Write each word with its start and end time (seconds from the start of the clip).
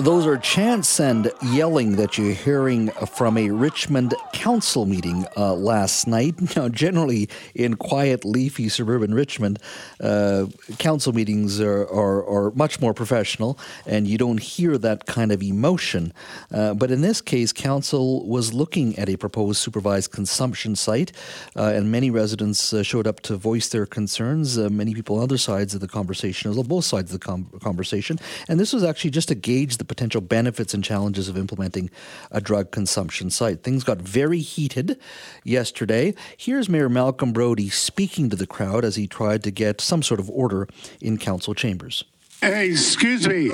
Those 0.00 0.26
are 0.26 0.36
chants 0.36 1.00
and 1.00 1.32
yelling 1.42 1.96
that 1.96 2.16
you're 2.16 2.32
hearing 2.32 2.90
from 3.16 3.36
a 3.36 3.50
Richmond 3.50 4.14
council 4.32 4.86
meeting 4.86 5.26
uh, 5.36 5.54
last 5.54 6.06
night. 6.06 6.36
Now, 6.56 6.68
generally 6.68 7.28
in 7.54 7.74
quiet, 7.74 8.24
leafy 8.24 8.68
suburban 8.68 9.12
Richmond, 9.12 9.58
uh, 10.00 10.46
council 10.78 11.12
meetings 11.12 11.60
are, 11.60 11.82
are, 11.82 12.24
are, 12.26 12.50
much 12.52 12.80
more 12.80 12.94
professional, 12.94 13.58
and 13.86 14.06
you 14.06 14.18
don't 14.18 14.40
hear 14.40 14.78
that 14.78 15.06
kind 15.06 15.30
of 15.32 15.42
emotion. 15.42 16.12
Uh, 16.52 16.74
but 16.74 16.90
in 16.90 17.00
this 17.00 17.20
case, 17.20 17.52
council 17.52 18.26
was 18.26 18.52
looking 18.54 18.96
at 18.98 19.08
a 19.08 19.16
proposed 19.16 19.60
supervised 19.60 20.12
consumption 20.12 20.74
site, 20.76 21.12
uh, 21.56 21.72
and 21.74 21.92
many 21.92 22.10
residents 22.10 22.72
uh, 22.72 22.82
showed 22.82 23.06
up 23.06 23.20
to 23.20 23.36
voice 23.36 23.68
their 23.68 23.86
concerns. 23.86 24.58
Uh, 24.58 24.68
many 24.68 24.94
people 24.94 25.16
on 25.16 25.24
other 25.24 25.38
sides 25.38 25.74
of 25.74 25.80
the 25.80 25.88
conversation, 25.88 26.52
both 26.62 26.84
sides 26.84 27.12
of 27.12 27.20
the 27.20 27.24
com- 27.24 27.50
conversation, 27.60 28.18
and 28.48 28.58
this 28.58 28.72
was 28.72 28.84
actually 28.84 29.10
just 29.10 29.28
to 29.28 29.34
gauge 29.34 29.76
the 29.76 29.87
potential 29.88 30.20
benefits 30.20 30.74
and 30.74 30.84
challenges 30.84 31.28
of 31.28 31.36
implementing 31.36 31.90
a 32.30 32.40
drug 32.40 32.70
consumption 32.70 33.30
site. 33.30 33.62
Things 33.62 33.84
got 33.84 33.98
very 33.98 34.40
heated 34.40 35.00
yesterday. 35.44 36.14
Here's 36.36 36.68
Mayor 36.68 36.88
Malcolm 36.88 37.32
Brodie 37.32 37.70
speaking 37.70 38.30
to 38.30 38.36
the 38.36 38.46
crowd 38.46 38.84
as 38.84 38.96
he 38.96 39.06
tried 39.06 39.42
to 39.44 39.50
get 39.50 39.80
some 39.80 40.02
sort 40.02 40.20
of 40.20 40.30
order 40.30 40.68
in 41.00 41.18
council 41.18 41.54
chambers. 41.54 42.04
Hey, 42.40 42.70
excuse 42.70 43.26
me. 43.26 43.50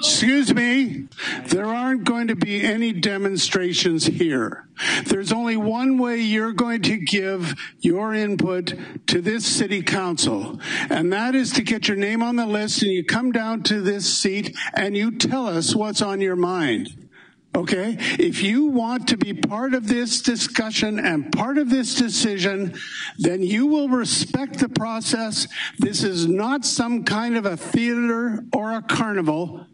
Excuse 0.00 0.54
me. 0.54 1.08
There 1.48 1.66
aren't 1.66 2.04
going 2.04 2.28
to 2.28 2.34
be 2.34 2.62
any 2.62 2.90
demonstrations 2.90 4.06
here. 4.06 4.66
There's 5.04 5.30
only 5.30 5.58
one 5.58 5.98
way 5.98 6.22
you're 6.22 6.54
going 6.54 6.80
to 6.82 6.96
give 6.96 7.54
your 7.80 8.14
input 8.14 8.72
to 9.08 9.20
this 9.20 9.44
city 9.44 9.82
council, 9.82 10.58
and 10.88 11.12
that 11.12 11.34
is 11.34 11.52
to 11.52 11.62
get 11.62 11.86
your 11.86 11.98
name 11.98 12.22
on 12.22 12.36
the 12.36 12.46
list 12.46 12.82
and 12.82 12.90
you 12.90 13.04
come 13.04 13.30
down 13.30 13.62
to 13.64 13.82
this 13.82 14.10
seat 14.10 14.56
and 14.72 14.96
you 14.96 15.18
tell 15.18 15.46
us 15.46 15.74
what's 15.74 16.00
on 16.00 16.22
your 16.22 16.36
mind. 16.36 17.10
Okay? 17.54 17.96
If 18.18 18.42
you 18.42 18.66
want 18.66 19.08
to 19.08 19.18
be 19.18 19.34
part 19.34 19.74
of 19.74 19.86
this 19.86 20.22
discussion 20.22 20.98
and 20.98 21.30
part 21.30 21.58
of 21.58 21.68
this 21.68 21.94
decision, 21.96 22.74
then 23.18 23.42
you 23.42 23.66
will 23.66 23.90
respect 23.90 24.60
the 24.60 24.68
process. 24.68 25.46
This 25.78 26.04
is 26.04 26.26
not 26.26 26.64
some 26.64 27.04
kind 27.04 27.36
of 27.36 27.44
a 27.44 27.56
theater 27.58 28.44
or 28.54 28.72
a 28.72 28.82
carnival. 28.82 29.66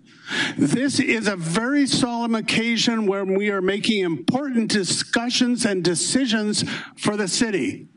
This 0.57 1.01
is 1.01 1.29
a 1.29 1.37
very 1.37 1.87
solemn 1.87 2.35
occasion 2.35 3.07
where 3.07 3.25
we 3.25 3.51
are 3.51 3.63
making 3.63 4.03
important 4.03 4.71
discussions 4.71 5.65
and 5.65 5.85
decisions 5.85 6.65
for 6.97 7.17
the 7.17 7.29
city. 7.29 7.89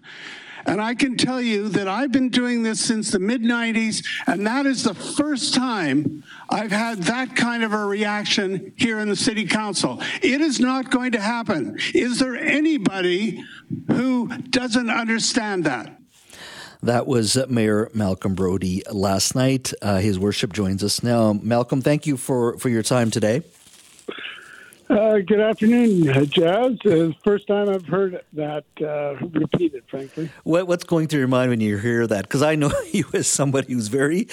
And 0.65 0.81
I 0.81 0.93
can 0.93 1.17
tell 1.17 1.41
you 1.41 1.69
that 1.69 1.87
I've 1.87 2.11
been 2.11 2.29
doing 2.29 2.63
this 2.63 2.79
since 2.79 3.11
the 3.11 3.19
mid 3.19 3.41
90s, 3.41 4.05
and 4.27 4.45
that 4.45 4.65
is 4.65 4.83
the 4.83 4.93
first 4.93 5.53
time 5.53 6.23
I've 6.49 6.71
had 6.71 7.03
that 7.03 7.35
kind 7.35 7.63
of 7.63 7.73
a 7.73 7.85
reaction 7.85 8.73
here 8.75 8.99
in 8.99 9.09
the 9.09 9.15
city 9.15 9.45
council. 9.45 10.01
It 10.21 10.41
is 10.41 10.59
not 10.59 10.91
going 10.91 11.13
to 11.13 11.21
happen. 11.21 11.77
Is 11.93 12.19
there 12.19 12.35
anybody 12.35 13.43
who 13.87 14.27
doesn't 14.27 14.89
understand 14.89 15.63
that? 15.63 15.98
That 16.81 17.07
was 17.07 17.37
Mayor 17.49 17.89
Malcolm 17.93 18.35
Brodie 18.35 18.83
last 18.89 19.35
night. 19.35 19.73
Uh, 19.81 19.97
his 19.97 20.17
worship 20.17 20.53
joins 20.53 20.83
us 20.83 21.03
now. 21.03 21.33
Malcolm, 21.33 21.81
thank 21.81 22.07
you 22.07 22.15
for, 22.15 22.57
for 22.57 22.69
your 22.69 22.83
time 22.83 23.11
today. 23.11 23.41
Uh, 24.89 25.19
good 25.19 25.39
afternoon, 25.39 26.25
Jas. 26.31 26.77
Uh, 26.83 27.11
first 27.23 27.45
time 27.45 27.69
I've 27.69 27.85
heard 27.85 28.23
that 28.33 28.63
uh, 28.81 29.23
repeated, 29.27 29.83
frankly. 29.87 30.31
What, 30.43 30.67
what's 30.67 30.83
going 30.83 31.07
through 31.07 31.19
your 31.19 31.27
mind 31.27 31.51
when 31.51 31.59
you 31.59 31.77
hear 31.77 32.07
that? 32.07 32.23
Because 32.23 32.41
I 32.41 32.55
know 32.55 32.71
you 32.91 33.05
as 33.13 33.27
somebody 33.27 33.73
who's 33.73 33.87
very 33.87 34.27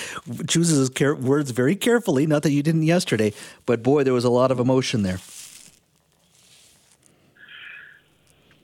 chooses 0.49 0.79
his 0.79 0.89
care, 0.89 1.15
words 1.15 1.51
very 1.51 1.77
carefully. 1.77 2.27
Not 2.27 2.43
that 2.45 2.53
you 2.53 2.63
didn't 2.63 2.85
yesterday, 2.85 3.35
but 3.67 3.83
boy, 3.83 4.05
there 4.05 4.15
was 4.15 4.25
a 4.25 4.31
lot 4.31 4.51
of 4.51 4.59
emotion 4.59 5.03
there. 5.03 5.19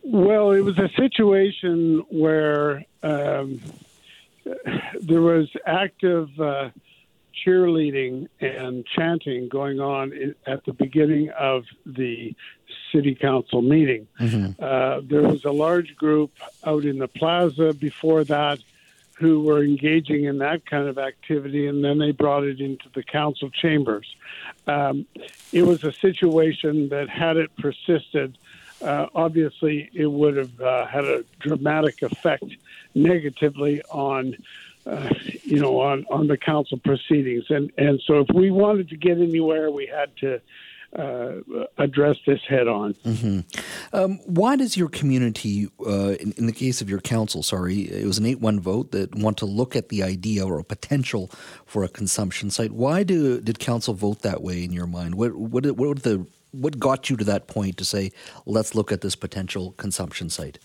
Well, 0.03 0.51
it 0.53 0.61
was 0.61 0.79
a 0.79 0.89
situation 0.97 2.05
where 2.11 2.85
um, 3.03 3.61
there 5.01 5.21
was 5.21 5.49
active 5.65 6.29
uh, 6.41 6.71
cheerleading 7.45 8.29
and 8.41 8.85
chanting 8.87 9.49
going 9.49 9.81
on 9.81 10.35
at 10.47 10.65
the 10.65 10.73
beginning 10.73 11.31
of 11.31 11.65
the 11.87 12.35
city 12.91 13.15
council 13.15 13.62
meeting. 13.62 14.07
Mm-hmm. 14.21 14.62
Uh, 14.62 15.01
there 15.05 15.23
was 15.23 15.45
a 15.45 15.53
large 15.53 15.97
group 15.97 16.33
out 16.65 16.85
in 16.85 16.99
the 16.99 17.09
plaza 17.09 17.73
before 17.73 18.25
that 18.25 18.59
who 19.15 19.41
were 19.41 19.62
engaging 19.62 20.25
in 20.25 20.39
that 20.39 20.67
kind 20.67 20.89
of 20.89 20.99
activity, 20.99 21.67
and 21.67 21.85
then 21.85 21.99
they 21.99 22.11
brought 22.11 22.43
it 22.43 22.61
into 22.61 22.89
the 22.95 23.03
council 23.05 23.51
chambers. 23.51 24.17
Um, 24.67 25.07
it 25.53 25.62
was 25.62 25.85
a 25.85 25.93
situation 25.93 26.89
that, 26.89 27.09
had 27.09 27.37
it 27.37 27.55
persisted, 27.57 28.37
uh, 28.82 29.06
obviously 29.15 29.91
it 29.94 30.06
would 30.06 30.37
have 30.37 30.60
uh, 30.60 30.87
had 30.87 31.04
a 31.04 31.25
dramatic 31.41 32.03
effect 32.03 32.44
negatively 32.94 33.82
on 33.91 34.37
uh, 34.84 35.09
you 35.44 35.60
know, 35.60 35.81
on, 35.81 36.04
on 36.10 36.26
the 36.26 36.37
council 36.37 36.78
proceedings. 36.78 37.44
And, 37.50 37.70
and 37.78 38.00
so 38.04 38.19
if 38.19 38.26
we 38.34 38.50
wanted 38.50 38.88
to 38.88 38.97
get 38.97 39.19
anywhere, 39.19 39.70
we 39.70 39.87
had 39.87 40.16
to 40.16 40.41
uh, 40.97 41.66
address 41.78 42.16
this 42.26 42.41
head 42.48 42.69
on. 42.69 42.94
Mm-hmm. 42.94 43.41
Um, 43.97 44.19
why 44.26 44.56
does 44.56 44.76
your 44.76 44.88
community, 44.88 45.69
uh, 45.87 46.16
in, 46.20 46.32
in, 46.32 46.47
the 46.47 46.53
case 46.53 46.81
of 46.81 46.91
your 46.91 47.00
council, 47.00 47.43
sorry, 47.43 47.82
it 47.82 48.06
was 48.06 48.19
an 48.19 48.26
8 48.26 48.41
1 48.41 48.60
vote 48.60 48.91
that 48.93 49.14
want 49.14 49.38
to 49.38 49.47
look 49.47 49.75
at 49.75 49.88
the 49.88 50.03
idea 50.03 50.44
or 50.44 50.59
a 50.59 50.64
potential 50.64 51.31
for 51.64 51.82
a 51.84 51.88
consumption 51.88 52.50
site? 52.50 52.72
Why 52.72 53.04
do, 53.04 53.41
did 53.41 53.59
council 53.59 53.94
vote 53.94 54.20
that 54.22 54.43
way 54.43 54.64
in 54.64 54.72
your 54.72 54.87
mind? 54.87 55.14
What, 55.14 55.34
what, 55.34 55.64
what, 55.76 56.03
the, 56.03 56.26
what 56.53 56.79
got 56.79 57.11
you 57.11 57.17
to 57.17 57.25
that 57.25 57.49
point 57.49 57.77
to 57.79 57.85
say, 57.85 58.13
let's 58.47 58.75
look 58.75 58.93
at 58.93 59.01
this 59.01 59.17
potential 59.17 59.73
consumption 59.79 60.31
site? 60.31 60.59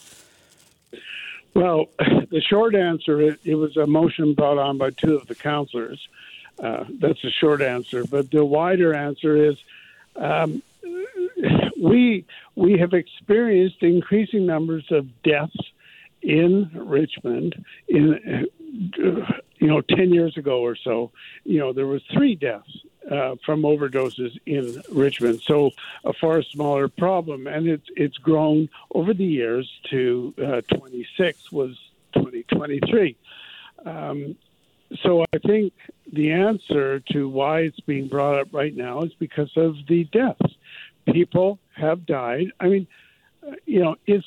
Well, 1.53 1.88
the 2.00 2.42
short 2.42 2.75
answer 2.75 3.20
it, 3.22 3.40
it 3.44 3.56
was 3.56 3.75
a 3.78 3.88
motion 3.88 4.34
brought 4.34 4.58
on 4.58 4.78
by 4.78 4.92
two 4.92 5.16
of 5.16 5.28
the 5.28 5.36
councillors. 5.36 6.08
Uh, 6.59 6.86
that's 7.00 7.22
the 7.22 7.31
short 7.31 7.62
answer. 7.62 8.03
But 8.06 8.31
the 8.31 8.46
wider 8.46 8.94
answer 8.94 9.50
is 9.50 9.58
um, 10.16 10.62
we 11.81 12.26
we 12.56 12.78
have 12.80 12.94
experienced 12.94 13.81
increasing 13.81 14.46
numbers 14.46 14.86
of 14.92 15.08
deaths 15.24 15.58
in 16.22 16.70
Richmond. 16.74 17.64
In 17.88 18.47
you 19.59 19.68
know, 19.68 19.81
ten 19.81 20.14
years 20.14 20.38
ago 20.38 20.62
or 20.62 20.76
so, 20.76 21.12
you 21.44 21.59
know, 21.59 21.74
there 21.74 21.88
was 21.88 22.02
three 22.14 22.36
deaths 22.36 22.72
uh, 23.09 23.35
from 23.45 23.62
overdoses 23.62 24.38
in 24.45 24.81
Richmond. 24.91 25.41
So 25.41 25.72
a 26.03 26.13
far 26.13 26.41
smaller 26.41 26.88
problem, 26.88 27.47
and 27.47 27.68
it's 27.68 27.88
it's 27.95 28.18
grown 28.18 28.69
over 28.94 29.13
the 29.13 29.25
years 29.25 29.69
to 29.90 30.34
uh, 30.38 30.62
26 30.75 31.51
was 31.51 31.78
2023. 32.14 33.16
Um, 33.85 34.35
so 35.03 35.23
I 35.34 35.37
think 35.40 35.73
the 36.11 36.32
answer 36.32 36.99
to 37.11 37.29
why 37.29 37.61
it's 37.61 37.79
being 37.82 38.08
brought 38.08 38.40
up 38.40 38.47
right 38.53 38.76
now 38.76 39.03
is 39.03 39.14
because 39.20 39.52
of 39.55 39.76
the 39.87 40.05
deaths. 40.05 40.55
People 41.05 41.59
have 41.76 42.05
died. 42.05 42.52
I 42.59 42.67
mean, 42.67 42.87
uh, 43.46 43.52
you 43.66 43.82
know, 43.82 43.96
it's 44.05 44.26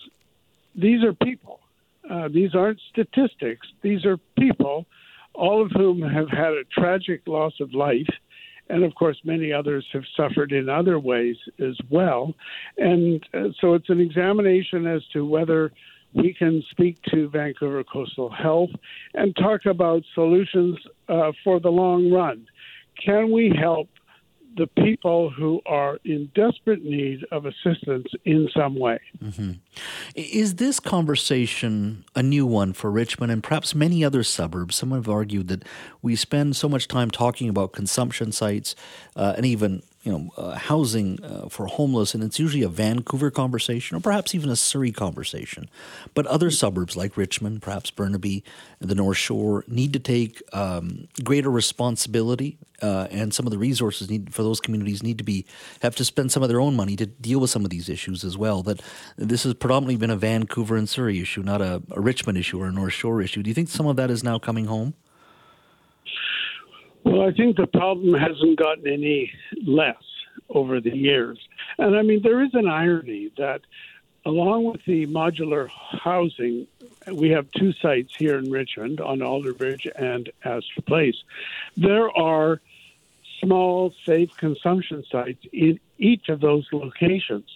these 0.75 1.03
are 1.03 1.13
people. 1.13 1.61
Uh, 2.09 2.29
these 2.29 2.55
aren't 2.55 2.81
statistics. 2.91 3.67
These 3.83 4.05
are 4.05 4.17
people, 4.39 4.87
all 5.35 5.63
of 5.63 5.71
whom 5.71 6.03
have 6.03 6.29
had 6.29 6.55
a 6.55 6.65
tragic 6.65 7.23
loss 7.27 7.61
of 7.61 7.73
life 7.75 8.09
and 8.71 8.85
of 8.85 8.95
course, 8.95 9.19
many 9.25 9.53
others 9.53 9.87
have 9.93 10.05
suffered 10.17 10.53
in 10.53 10.69
other 10.69 10.99
ways 10.99 11.37
as 11.59 11.77
well. 11.91 12.35
And 12.79 13.23
uh, 13.35 13.49
so 13.61 13.75
it's 13.75 13.91
an 13.91 14.01
examination 14.01 14.87
as 14.87 15.03
to 15.13 15.27
whether 15.27 15.73
we 16.15 16.35
can 16.35 16.63
speak 16.71 17.01
to 17.11 17.29
Vancouver 17.29 17.85
Coastal 17.85 18.31
Health 18.31 18.71
and 19.15 19.35
talk 19.37 19.67
about 19.67 20.03
solutions 20.15 20.79
uh, 21.09 21.33
for 21.45 21.61
the 21.61 21.69
long 21.69 22.11
run. 22.11 22.47
Can 23.05 23.31
we 23.31 23.55
help 23.57 23.89
the 24.57 24.67
people 24.67 25.31
who 25.31 25.61
are 25.67 25.99
in 26.05 26.31
desperate 26.35 26.85
need 26.85 27.25
of 27.31 27.47
assistance 27.47 28.07
in 28.25 28.49
some 28.55 28.77
way. 28.77 28.99
Mm-hmm. 29.23 29.53
Is 30.15 30.57
this 30.57 30.81
conversation 30.81 32.05
a 32.15 32.23
new 32.23 32.47
one 32.47 32.73
for 32.73 32.91
Richmond 32.91 33.33
and 33.33 33.43
perhaps 33.43 33.75
many 33.75 34.05
other 34.05 34.23
suburbs? 34.23 34.77
Some 34.77 34.93
have 34.93 35.09
argued 35.09 35.49
that 35.49 35.65
we 36.03 36.17
spend 36.17 36.57
so 36.57 36.69
much 36.69 36.89
time 36.89 37.11
talking 37.11 37.49
about 37.49 37.73
consumption 37.73 38.33
sites 38.33 38.75
uh, 39.17 39.35
and 39.37 39.47
even 39.47 39.83
you 40.03 40.11
know, 40.11 40.31
uh, 40.39 40.57
housing 40.57 41.23
uh, 41.23 41.49
for 41.51 41.67
homeless, 41.67 42.15
and 42.15 42.25
it's 42.25 42.39
usually 42.39 42.63
a 42.63 42.69
Vancouver 42.69 43.31
conversation 43.31 43.97
or 43.97 44.01
perhaps 44.01 44.35
even 44.35 44.49
a 44.49 44.57
Surrey 44.57 44.93
conversation. 44.93 45.69
But 46.15 46.27
other 46.27 46.51
suburbs 46.51 46.97
like 46.97 47.19
Richmond, 47.19 47.61
perhaps 47.61 47.91
Burnaby, 47.91 48.43
the 48.79 48.95
North 48.95 49.19
Shore, 49.19 49.63
need 49.69 49.93
to 49.93 49.99
take 49.99 50.43
um, 50.55 51.09
greater 51.23 51.51
responsibility, 51.51 52.57
uh, 52.81 53.09
and 53.11 53.35
some 53.35 53.47
of 53.47 53.53
the 53.53 53.59
resources 53.59 54.09
need 54.09 54.33
for 54.33 54.43
those 54.43 54.59
communities 54.59 55.03
need 55.03 55.19
to 55.19 55.25
be 55.25 55.45
have 55.83 55.95
to 55.97 56.05
spend 56.05 56.33
some 56.33 56.43
of 56.43 56.49
their 56.49 56.61
own 56.61 56.75
money 56.75 56.97
to 56.97 57.05
deal 57.05 57.39
with 57.39 57.51
some 57.51 57.65
of 57.65 57.71
these 57.71 57.91
issues 57.91 58.25
as 58.25 58.39
well. 58.39 58.63
That 58.63 58.81
this 59.17 59.43
has 59.43 59.53
predominantly 59.53 59.97
been 59.97 60.11
a 60.11 60.17
Vancouver 60.17 60.77
and 60.77 60.89
Surrey 60.89 61.21
issue, 61.21 61.43
not 61.43 61.61
a, 61.61 61.83
a 61.91 62.01
Richmond 62.01 62.39
issue 62.39 62.59
or 62.59 62.69
a 62.69 62.73
North 62.73 62.95
Shore 62.95 63.21
issue. 63.21 63.43
Do 63.43 63.51
you 63.51 63.55
think 63.55 63.69
some 63.69 63.87
of 63.87 63.97
that 63.97 64.11
is 64.11 64.25
now 64.25 64.39
coming 64.39 64.65
home? 64.65 64.95
Well, 67.11 67.29
I 67.29 67.33
think 67.33 67.57
the 67.57 67.67
problem 67.67 68.15
hasn't 68.15 68.57
gotten 68.57 68.87
any 68.87 69.33
less 69.67 69.97
over 70.49 70.81
the 70.81 70.97
years. 70.97 71.41
And 71.77 71.97
I 71.97 72.03
mean, 72.03 72.23
there 72.23 72.41
is 72.41 72.55
an 72.55 72.69
irony 72.69 73.33
that 73.37 73.63
along 74.25 74.67
with 74.67 74.85
the 74.87 75.09
modular 75.09 75.69
housing, 75.69 76.69
we 77.13 77.31
have 77.31 77.51
two 77.51 77.73
sites 77.73 78.13
here 78.17 78.39
in 78.39 78.49
Richmond 78.49 79.01
on 79.01 79.19
Alderbridge 79.19 79.91
and 79.97 80.31
Astor 80.45 80.83
Place. 80.87 81.17
There 81.77 82.17
are 82.17 82.61
small, 83.41 83.93
safe 84.07 84.31
consumption 84.39 85.03
sites 85.11 85.45
in 85.53 85.81
each 85.99 86.29
of 86.29 86.41
those 86.41 86.69
locations. 86.73 87.51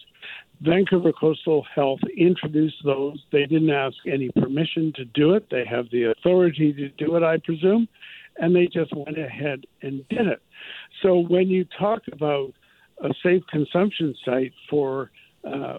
Vancouver 0.63 1.13
Coastal 1.13 1.65
Health 1.73 2.01
introduced 2.17 2.83
those. 2.85 3.23
They 3.31 3.47
didn't 3.47 3.71
ask 3.71 3.99
any 4.05 4.31
permission 4.31 4.93
to 4.97 5.05
do 5.05 5.35
it. 5.35 5.49
They 5.49 5.65
have 5.65 5.91
the 5.91 6.11
authority 6.11 6.73
to 6.73 6.89
do 6.89 7.15
it, 7.15 7.23
I 7.23 7.37
presume 7.39 7.87
and 8.37 8.55
they 8.55 8.67
just 8.67 8.95
went 8.95 9.19
ahead 9.19 9.67
and 9.83 10.07
did 10.09 10.27
it. 10.27 10.43
So 11.03 11.19
when 11.19 11.49
you 11.49 11.65
talk 11.65 12.03
about 12.11 12.55
a 12.99 13.13
safe 13.23 13.43
consumption 13.49 14.15
site 14.25 14.53
for 14.69 15.11
uh, 15.45 15.79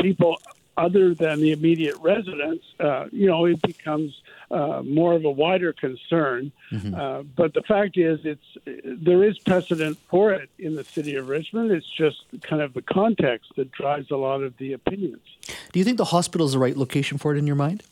people 0.00 0.40
other 0.76 1.12
than 1.12 1.40
the 1.40 1.50
immediate 1.50 1.96
residents, 2.00 2.64
uh, 2.78 3.06
you 3.10 3.26
know, 3.26 3.44
it 3.46 3.60
becomes 3.62 4.22
uh, 4.50 4.80
more 4.84 5.12
of 5.12 5.24
a 5.24 5.30
wider 5.30 5.72
concern. 5.72 6.52
Mm-hmm. 6.70 6.94
Uh, 6.94 7.22
but 7.22 7.52
the 7.52 7.62
fact 7.62 7.98
is, 7.98 8.20
it's 8.24 8.56
there 8.84 9.24
is 9.24 9.38
precedent 9.40 9.98
for 10.08 10.32
it 10.32 10.48
in 10.58 10.76
the 10.76 10.84
city 10.84 11.16
of 11.16 11.28
Richmond. 11.28 11.72
It's 11.72 11.90
just 11.90 12.22
kind 12.42 12.62
of 12.62 12.74
the 12.74 12.82
context 12.82 13.52
that 13.56 13.72
drives 13.72 14.12
a 14.12 14.16
lot 14.16 14.42
of 14.42 14.56
the 14.58 14.72
opinions. 14.72 15.22
Do 15.72 15.80
you 15.80 15.84
think 15.84 15.98
the 15.98 16.06
hospital 16.06 16.46
is 16.46 16.52
the 16.52 16.60
right 16.60 16.76
location 16.76 17.18
for 17.18 17.34
it 17.34 17.38
in 17.38 17.46
your 17.46 17.56
mind? 17.56 17.82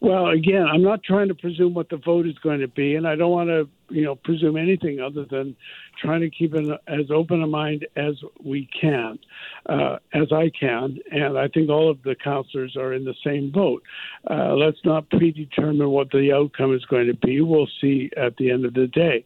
Well, 0.00 0.28
again, 0.28 0.64
I'm 0.64 0.82
not 0.82 1.02
trying 1.02 1.28
to 1.28 1.34
presume 1.34 1.74
what 1.74 1.88
the 1.88 1.96
vote 1.96 2.26
is 2.26 2.38
going 2.38 2.60
to 2.60 2.68
be, 2.68 2.94
and 2.94 3.06
I 3.06 3.16
don't 3.16 3.32
want 3.32 3.48
to, 3.48 3.68
you 3.90 4.04
know, 4.04 4.14
presume 4.14 4.56
anything 4.56 5.00
other 5.00 5.24
than 5.24 5.56
trying 6.00 6.20
to 6.20 6.30
keep 6.30 6.54
an, 6.54 6.76
as 6.86 7.10
open 7.10 7.42
a 7.42 7.48
mind 7.48 7.86
as 7.96 8.14
we 8.42 8.68
can, 8.80 9.18
uh, 9.66 9.96
as 10.12 10.32
I 10.32 10.50
can, 10.50 10.98
and 11.10 11.36
I 11.36 11.48
think 11.48 11.68
all 11.68 11.90
of 11.90 12.02
the 12.04 12.14
councillors 12.14 12.76
are 12.76 12.92
in 12.92 13.04
the 13.04 13.14
same 13.24 13.50
boat. 13.50 13.82
Uh, 14.30 14.54
let's 14.54 14.84
not 14.84 15.10
predetermine 15.10 15.90
what 15.90 16.10
the 16.10 16.32
outcome 16.32 16.74
is 16.74 16.84
going 16.84 17.08
to 17.08 17.14
be. 17.14 17.40
We'll 17.40 17.68
see 17.80 18.10
at 18.16 18.36
the 18.36 18.52
end 18.52 18.66
of 18.66 18.74
the 18.74 18.86
day. 18.86 19.24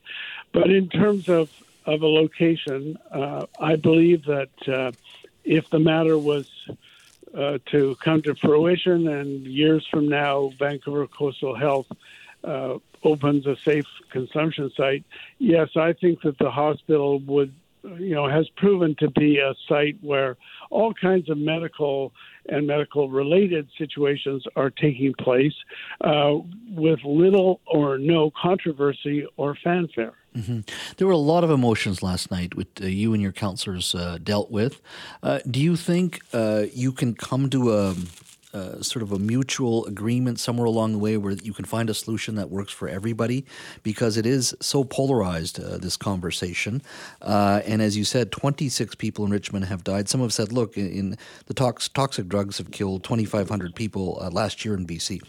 But 0.53 0.71
in 0.71 0.89
terms 0.89 1.29
of 1.29 1.51
of 1.85 2.01
a 2.03 2.07
location, 2.07 2.97
uh, 3.11 3.47
I 3.59 3.75
believe 3.75 4.25
that 4.27 4.69
uh, 4.69 4.93
if 5.45 5.69
the 5.71 5.81
matter 5.81 6.17
was 6.17 6.49
uh, 7.37 7.59
to 7.67 7.97
come 7.97 8.23
to 8.23 8.35
fruition. 8.35 9.09
And 9.09 9.47
years 9.47 9.87
from 9.91 10.09
now, 10.09 10.53
Vancouver 10.59 11.07
Coastal 11.07 11.55
Health 11.55 11.87
uh, 12.45 12.79
opens 13.05 13.47
a 13.47 13.57
safe 13.65 13.87
consumption 14.11 14.71
site. 14.77 15.05
Yes, 15.39 15.71
I 15.77 15.93
think 15.93 16.23
that 16.23 16.39
the 16.39 16.51
hospital 16.51 17.21
would, 17.21 17.53
you 17.83 18.15
know, 18.15 18.29
has 18.29 18.49
proven 18.51 18.95
to 18.97 19.11
be 19.11 19.39
a 19.39 19.55
site 19.69 19.97
where 20.03 20.37
all 20.71 20.95
kinds 20.95 21.29
of 21.29 21.39
medical 21.39 22.13
and 22.49 22.67
medical 22.67 23.09
related 23.09 23.69
situations 23.79 24.45
are 24.57 24.71
taking 24.71 25.15
place 25.15 25.55
uh, 26.01 26.35
with 26.71 27.01
little 27.05 27.61
or 27.67 27.99
no 27.99 28.31
controversy 28.31 29.27
or 29.37 29.57
fanfare. 29.63 30.15
Mm-hmm. 30.37 30.61
There 30.97 31.07
were 31.07 31.13
a 31.13 31.19
lot 31.19 31.45
of 31.45 31.51
emotions 31.51 32.03
last 32.03 32.31
night 32.31 32.55
with 32.55 32.69
uh, 32.81 32.87
you 32.87 33.13
and 33.13 33.23
your 33.23 33.33
counselors 33.33 33.95
uh, 33.95 34.19
dealt 34.23 34.51
with. 34.51 34.81
Uh, 35.23 35.41
do 35.51 35.61
you 35.61 35.77
think 35.77 36.21
uh, 36.33 36.65
you 36.73 36.93
can 36.93 37.15
come 37.15 37.51
to 37.51 37.75
a, 37.75 37.95
a, 38.55 38.83
sort 38.83 39.03
of 39.03 39.13
a 39.13 39.19
mutual 39.19 39.85
agreement 39.85 40.41
somewhere 40.41 40.65
along 40.65 40.93
the 40.93 40.99
way 40.99 41.19
where 41.19 41.35
you 41.35 41.53
can 41.53 41.67
find 41.67 41.91
a 41.91 41.95
solution 41.95 42.37
that 42.37 42.49
works 42.49 42.73
for 42.73 42.89
everybody? 42.89 43.45
Because 43.83 44.17
it 44.17 44.25
is 44.25 44.55
so 44.61 44.85
polarized, 44.85 45.61
uh, 45.61 45.77
this 45.77 45.99
conversation. 45.99 46.81
Uh, 47.21 47.61
and 47.67 47.83
as 47.83 47.99
you 47.99 48.05
said, 48.05 48.33
26 48.33 48.95
people 48.95 49.27
in 49.27 49.33
Richmond 49.33 49.67
have 49.67 49.85
died. 49.85 50.09
Some 50.09 50.23
have 50.23 50.33
said, 50.33 50.51
look, 50.51 50.79
in, 50.79 50.91
in 50.91 51.19
the 51.45 51.55
tox- 51.55 51.91
toxic 51.91 52.27
drugs 52.27 52.57
have 52.57 52.71
killed 52.71 53.05
2,500 53.05 53.75
people 53.75 54.27
last 54.33 54.65
year 54.65 54.75
in 54.75 54.87
BC 54.87 55.21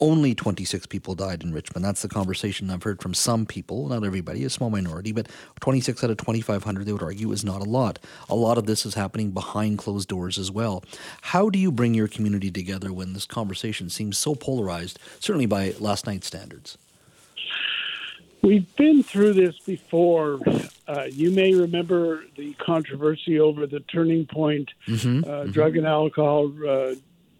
only 0.00 0.34
26 0.34 0.86
people 0.86 1.14
died 1.14 1.42
in 1.42 1.52
Richmond. 1.52 1.84
That's 1.84 2.02
the 2.02 2.08
conversation 2.08 2.70
I've 2.70 2.82
heard 2.82 3.00
from 3.00 3.14
some 3.14 3.46
people, 3.46 3.88
not 3.88 4.04
everybody, 4.04 4.44
a 4.44 4.50
small 4.50 4.70
minority, 4.70 5.12
but 5.12 5.28
26 5.60 6.04
out 6.04 6.10
of 6.10 6.18
2,500, 6.18 6.84
they 6.84 6.92
would 6.92 7.02
argue, 7.02 7.32
is 7.32 7.44
not 7.44 7.60
a 7.60 7.68
lot. 7.68 7.98
A 8.28 8.34
lot 8.34 8.58
of 8.58 8.66
this 8.66 8.84
is 8.84 8.94
happening 8.94 9.30
behind 9.30 9.78
closed 9.78 10.08
doors 10.08 10.38
as 10.38 10.50
well. 10.50 10.84
How 11.22 11.48
do 11.48 11.58
you 11.58 11.72
bring 11.72 11.94
your 11.94 12.08
community 12.08 12.50
together 12.50 12.92
when 12.92 13.14
this 13.14 13.26
conversation 13.26 13.88
seems 13.88 14.18
so 14.18 14.34
polarized, 14.34 14.98
certainly 15.18 15.46
by 15.46 15.74
last 15.78 16.06
night's 16.06 16.26
standards? 16.26 16.76
We've 18.42 18.76
been 18.76 19.02
through 19.02 19.32
this 19.32 19.58
before. 19.58 20.38
Uh, 20.86 21.06
you 21.10 21.32
may 21.32 21.52
remember 21.54 22.22
the 22.36 22.52
controversy 22.54 23.40
over 23.40 23.66
the 23.66 23.80
Turning 23.80 24.24
Point 24.26 24.70
mm-hmm, 24.86 25.28
uh, 25.28 25.32
mm-hmm. 25.32 25.50
drug 25.50 25.76
and 25.76 25.86
alcohol 25.86 26.52
uh, 26.68 26.94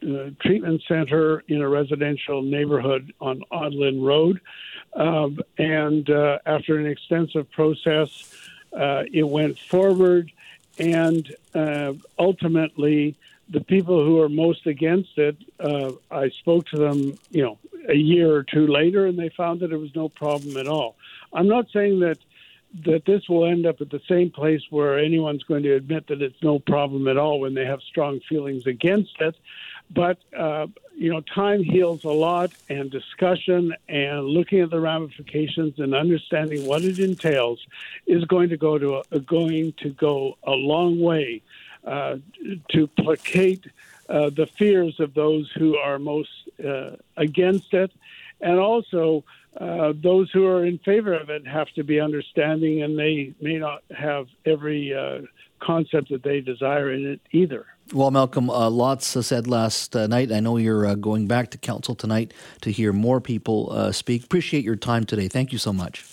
uh, 0.06 0.30
treatment 0.40 0.82
center 0.86 1.40
in 1.48 1.60
a 1.60 1.68
residential 1.68 2.42
neighborhood 2.42 3.12
on 3.20 3.42
Odlin 3.50 4.04
Road. 4.04 4.40
Um, 4.94 5.40
and 5.58 6.08
uh, 6.08 6.38
after 6.46 6.78
an 6.78 6.86
extensive 6.86 7.50
process, 7.50 8.34
uh, 8.72 9.04
it 9.12 9.28
went 9.28 9.58
forward, 9.58 10.30
and 10.78 11.34
uh, 11.54 11.94
ultimately, 12.18 13.16
the 13.48 13.60
people 13.60 14.04
who 14.04 14.20
are 14.20 14.28
most 14.28 14.66
against 14.66 15.18
it, 15.18 15.36
I 16.10 16.28
spoke 16.30 16.66
to 16.68 16.76
them, 16.76 17.18
you 17.30 17.42
know, 17.42 17.58
a 17.88 17.94
year 17.94 18.34
or 18.34 18.42
two 18.42 18.66
later, 18.66 19.06
and 19.06 19.18
they 19.18 19.28
found 19.28 19.60
that 19.60 19.72
it 19.72 19.76
was 19.76 19.94
no 19.94 20.08
problem 20.08 20.56
at 20.56 20.66
all. 20.66 20.96
I'm 21.32 21.48
not 21.48 21.70
saying 21.70 22.00
that 22.00 22.18
that 22.84 23.04
this 23.06 23.28
will 23.28 23.46
end 23.46 23.64
up 23.64 23.80
at 23.80 23.90
the 23.90 24.00
same 24.08 24.30
place 24.30 24.62
where 24.70 24.98
anyone's 24.98 25.42
going 25.44 25.62
to 25.62 25.74
admit 25.74 26.08
that 26.08 26.20
it's 26.20 26.42
no 26.42 26.58
problem 26.58 27.08
at 27.08 27.16
all 27.16 27.40
when 27.40 27.54
they 27.54 27.64
have 27.64 27.80
strong 27.80 28.20
feelings 28.28 28.66
against 28.66 29.18
it. 29.20 29.34
But, 29.90 30.18
uh, 30.36 30.66
you 30.96 31.10
know, 31.10 31.20
time 31.20 31.62
heals 31.62 32.04
a 32.04 32.10
lot, 32.10 32.50
and 32.68 32.90
discussion 32.90 33.74
and 33.88 34.24
looking 34.24 34.60
at 34.60 34.70
the 34.70 34.80
ramifications 34.80 35.78
and 35.78 35.94
understanding 35.94 36.66
what 36.66 36.82
it 36.82 36.98
entails 36.98 37.64
is 38.06 38.24
going 38.24 38.48
to 38.48 38.56
go 38.56 38.78
to 38.78 39.02
a, 39.10 39.20
going 39.20 39.72
to 39.78 39.90
go 39.90 40.36
a 40.42 40.52
long 40.52 41.00
way 41.00 41.42
uh, 41.84 42.16
to 42.70 42.86
placate 42.88 43.64
uh, 44.08 44.30
the 44.30 44.46
fears 44.46 44.98
of 45.00 45.14
those 45.14 45.50
who 45.52 45.76
are 45.76 45.98
most 45.98 46.30
uh, 46.64 46.90
against 47.16 47.74
it, 47.74 47.92
and 48.40 48.58
also 48.58 49.24
uh, 49.60 49.92
those 50.02 50.30
who 50.32 50.46
are 50.46 50.66
in 50.66 50.78
favor 50.78 51.14
of 51.14 51.30
it 51.30 51.46
have 51.46 51.68
to 51.76 51.84
be 51.84 52.00
understanding, 52.00 52.82
and 52.82 52.98
they 52.98 53.34
may 53.40 53.58
not 53.58 53.82
have 53.96 54.26
every 54.44 54.94
uh, 54.94 55.24
concept 55.62 56.10
that 56.10 56.22
they 56.22 56.40
desire 56.40 56.92
in 56.92 57.06
it 57.06 57.20
either. 57.32 57.66
Well, 57.92 58.10
Malcolm, 58.10 58.50
uh, 58.50 58.68
lots 58.68 59.06
said 59.06 59.46
last 59.46 59.94
uh, 59.94 60.08
night. 60.08 60.32
I 60.32 60.40
know 60.40 60.56
you're 60.56 60.86
uh, 60.86 60.94
going 60.96 61.28
back 61.28 61.50
to 61.52 61.58
council 61.58 61.94
tonight 61.94 62.34
to 62.62 62.72
hear 62.72 62.92
more 62.92 63.20
people 63.20 63.70
uh, 63.70 63.92
speak. 63.92 64.24
Appreciate 64.24 64.64
your 64.64 64.76
time 64.76 65.04
today. 65.04 65.28
Thank 65.28 65.52
you 65.52 65.58
so 65.58 65.72
much. 65.72 66.04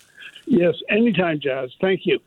Yes, 0.46 0.76
anytime, 0.90 1.40
Jas. 1.42 1.70
Thank 1.82 2.02
you. 2.06 2.20